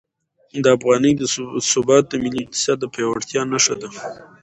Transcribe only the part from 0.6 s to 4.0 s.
د افغانۍ ثبات د ملي اقتصاد د پیاوړتیا نښه ده.